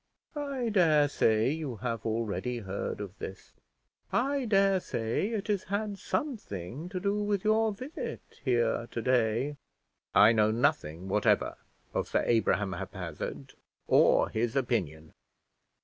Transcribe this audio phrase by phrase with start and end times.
[0.35, 3.53] I dare say you have already heard of this;
[4.11, 9.57] I dare say it has had something to do with your visit here to day."
[10.15, 11.55] "I know nothing whatever
[11.93, 13.53] of Sir Abraham Haphazard
[13.85, 15.13] or his opinion."